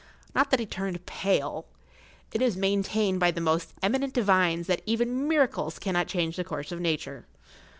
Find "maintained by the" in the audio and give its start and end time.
2.57-3.39